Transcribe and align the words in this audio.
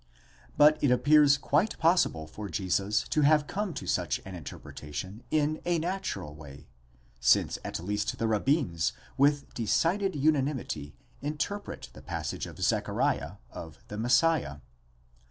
But 0.57 0.83
it 0.83 0.89
appears 0.89 1.37
quite 1.37 1.77
possible 1.77 2.25
for 2.25 2.49
Jesus 2.49 3.03
to 3.09 3.21
have 3.21 3.45
come 3.45 3.71
to 3.75 3.85
such 3.85 4.19
an 4.25 4.33
interpretation 4.33 5.21
in 5.29 5.61
a 5.63 5.77
natural 5.77 6.33
way, 6.33 6.65
since 7.19 7.59
at 7.63 7.79
least 7.79 8.17
the 8.17 8.25
rabbins 8.27 8.93
with 9.15 9.53
decided 9.53 10.15
unanimity 10.15 10.95
interpret 11.21 11.89
the 11.93 12.01
passage 12.01 12.47
of 12.47 12.57
Zechariah 12.57 13.33
of 13.51 13.77
the 13.89 13.97
Messiah.? 13.99 14.61